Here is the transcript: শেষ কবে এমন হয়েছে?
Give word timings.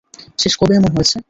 শেষ 0.39 0.53
কবে 0.59 0.73
এমন 0.77 0.91
হয়েছে? 0.95 1.17